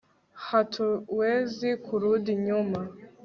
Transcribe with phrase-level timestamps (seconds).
[0.45, 2.81] hatuwezi kurudi nyuma